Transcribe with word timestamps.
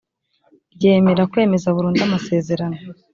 ryemera 0.75 1.29
kwemeza 1.31 1.75
burundu 1.75 1.99
amasezerano 2.07 2.79